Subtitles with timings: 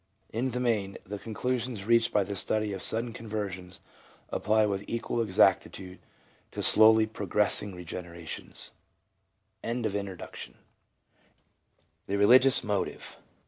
[0.31, 3.79] In the main the conclusions reached by the study of sudden conversions
[4.29, 5.99] apply with equal exactitude
[6.49, 8.71] to slowly progressing regenerations.
[9.63, 10.17] The
[12.17, 13.15] Religious Motive.